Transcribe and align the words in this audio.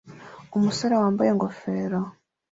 Umusore 0.57 0.93
wambaye 1.01 1.27
ingofero 1.31 1.99